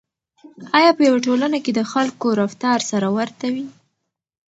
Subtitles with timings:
[0.77, 3.65] آیا په یوه ټولنه کې د خلکو رفتار سره ورته وي؟